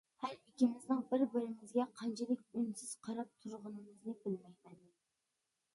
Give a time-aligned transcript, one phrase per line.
[0.21, 4.85] ھەر ئىككىمىزنىڭ بىر بىرىمىزگە قانچىلىك ئۈنسىز قاراپ تۇرغىنىمىزنى بىلمەيمەن.